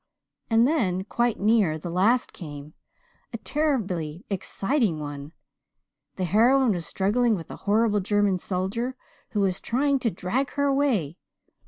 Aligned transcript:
And 0.49 0.67
then, 0.67 1.03
quite 1.03 1.39
near 1.39 1.77
the 1.77 1.91
last 1.91 2.33
came 2.33 2.73
a 3.33 3.37
terribly 3.37 4.25
exciting 4.31 4.99
one. 4.99 5.31
The 6.15 6.23
heroine 6.23 6.71
was 6.71 6.87
struggling 6.87 7.35
with 7.35 7.51
a 7.51 7.55
horrible 7.69 7.99
German 7.99 8.39
soldier 8.39 8.95
who 9.29 9.41
was 9.41 9.61
trying 9.61 9.99
to 9.99 10.09
drag 10.09 10.53
her 10.53 10.65
away. 10.65 11.17